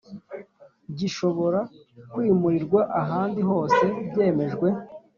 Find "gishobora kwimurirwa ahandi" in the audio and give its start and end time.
0.97-3.41